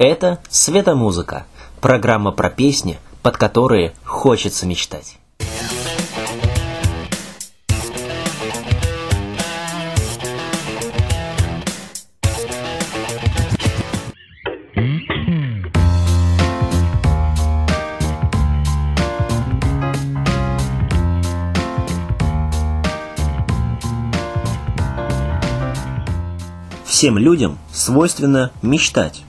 [0.00, 1.44] Это «Светомузыка»–
[1.82, 5.18] программа про песни, под которые хочется мечтать.
[26.86, 29.24] Всем людям свойственно мечтать.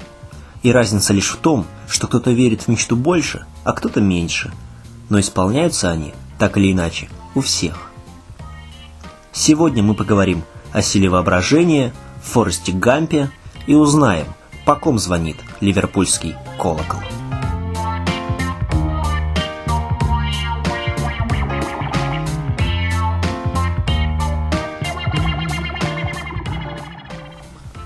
[0.63, 4.51] И разница лишь в том, что кто-то верит в мечту больше, а кто-то меньше.
[5.09, 7.89] Но исполняются они, так или иначе, у всех.
[9.31, 13.31] Сегодня мы поговорим о силе воображения, Форесте Гампе
[13.65, 14.27] и узнаем,
[14.65, 16.99] по ком звонит ливерпульский колокол.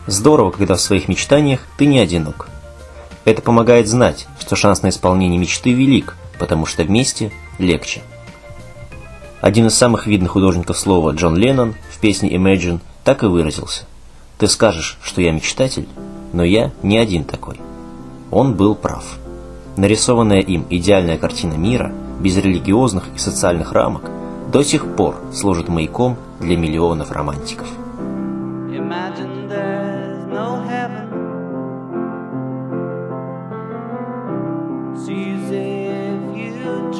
[0.07, 2.49] Здорово, когда в своих мечтаниях ты не одинок.
[3.25, 8.01] Это помогает знать, что шанс на исполнение мечты велик, потому что вместе легче.
[9.41, 13.85] Один из самых видных художников слова Джон Леннон в песне Imagine так и выразился.
[14.37, 15.87] Ты скажешь, что я мечтатель,
[16.33, 17.59] но я не один такой.
[18.31, 19.03] Он был прав.
[19.75, 24.09] Нарисованная им идеальная картина мира, без религиозных и социальных рамок,
[24.51, 27.67] до сих пор служит маяком для миллионов романтиков.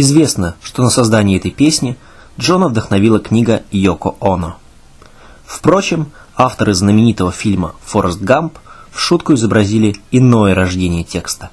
[0.00, 1.94] Известно, что на создание этой песни
[2.38, 4.56] Джона вдохновила книга Йоко Оно.
[5.44, 8.58] Впрочем, авторы знаменитого фильма «Форест Гамп»
[8.90, 11.50] в шутку изобразили иное рождение текста.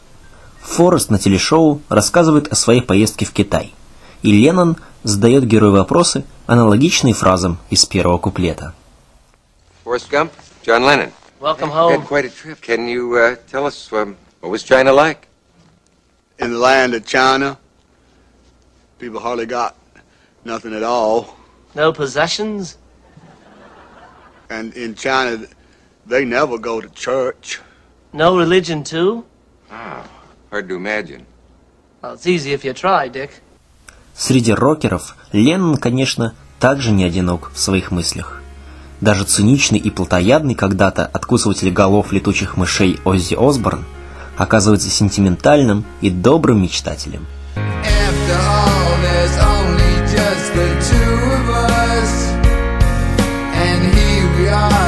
[0.62, 3.74] Форест на телешоу рассказывает о своей поездке в Китай,
[4.22, 8.74] и Леннон задает герою вопросы, аналогичные фразам из первого куплета.
[9.84, 10.32] Forrest Gump,
[10.66, 11.12] John Lennon.
[11.42, 12.00] Welcome home.
[12.00, 12.62] Had quite a trip.
[12.62, 15.28] Can you uh, tell us um, what was China like?
[16.40, 17.58] In the land of China,
[19.00, 19.76] People hardly got
[20.44, 21.38] nothing at all.
[21.76, 22.78] No possessions?
[24.50, 25.46] And in China,
[26.08, 27.60] they never go to church.
[28.14, 29.26] No religion, too?
[29.72, 30.04] Oh,
[30.50, 31.26] hard to imagine.
[32.02, 33.42] Well, it's easy if you try, Dick.
[34.16, 38.42] Среди рокеров Леннон, конечно, также не одинок в своих мыслях.
[39.00, 43.86] Даже циничный и плотоядный когда-то откусыватель голов летучих мышей Оззи Осборн
[44.38, 47.28] оказывается сентиментальным и добрым мечтателем.
[50.58, 52.14] the two of us,
[53.54, 54.87] and here we are.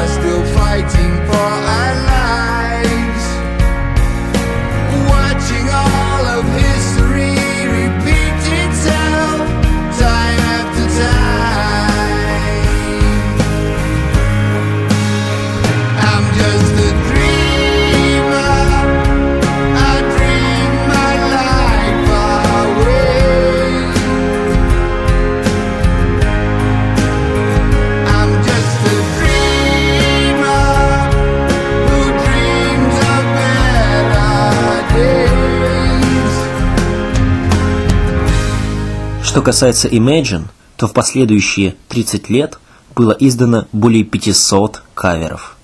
[39.30, 40.46] Что касается Imagine,
[40.76, 42.58] то в последующие 30 лет
[42.96, 45.56] было издано более 500 каверов.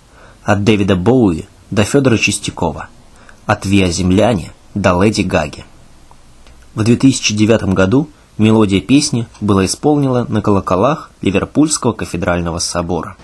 [0.43, 2.89] От Дэвида Боуи до Федора Чистякова,
[3.47, 5.65] от Виа Земляне до Леди Гаги.
[6.75, 13.17] В 2009 году мелодия песни была исполнена на колоколах Ливерпульского кафедрального собора.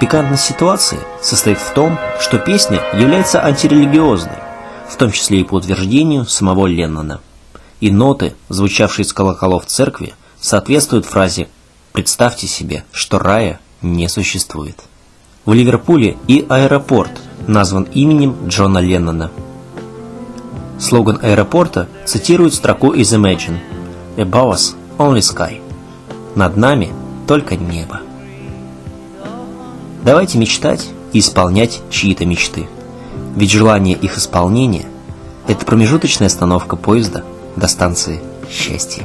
[0.00, 4.36] Пикантность ситуации состоит в том, что песня является антирелигиозной,
[4.88, 7.20] в том числе и по утверждению самого Леннона.
[7.80, 11.48] И ноты, звучавшие из колоколов церкви, соответствуют фразе
[11.92, 14.82] «Представьте себе, что рая не существует».
[15.44, 17.12] В Ливерпуле и аэропорт
[17.46, 19.30] назван именем Джона Леннона.
[20.80, 23.58] Слоган аэропорта цитирует строку из Imagine
[24.16, 25.60] «Above us only sky»
[26.34, 26.92] «Над нами
[27.28, 28.00] только небо».
[30.04, 32.68] Давайте мечтать и исполнять чьи-то мечты.
[33.36, 34.84] Ведь желание их исполнения–
[35.48, 37.24] это промежуточная остановка поезда
[37.56, 38.20] до станции
[38.50, 39.04] счастья.